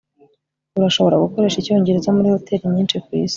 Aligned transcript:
urashobora 0.77 1.21
gukoresha 1.23 1.57
icyongereza 1.59 2.15
muri 2.15 2.27
hoteri 2.33 2.63
nyinshi 2.73 2.95
kwisi 3.05 3.29